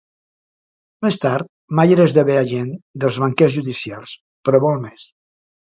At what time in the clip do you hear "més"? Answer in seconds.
1.05-1.19, 4.91-5.11